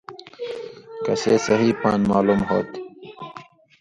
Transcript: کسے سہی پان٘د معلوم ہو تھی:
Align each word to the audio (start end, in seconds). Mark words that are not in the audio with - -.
کسے 1.05 1.33
سہی 1.45 1.69
پان٘د 1.81 2.01
معلوم 2.11 2.41
ہو 2.49 2.59
تھی: 2.71 2.81